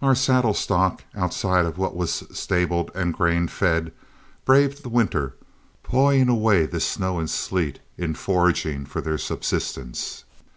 [0.00, 3.90] Our saddle stock, outside of what was stabled and grain fed,
[4.44, 5.34] braved the winter,
[5.82, 10.22] pawing away the snow and sleet in foraging for their subsistence.